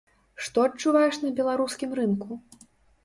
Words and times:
Што 0.45 0.63
адчуваеш 0.69 1.19
на 1.25 1.33
беларускім 1.41 1.95
рынку? 2.01 2.43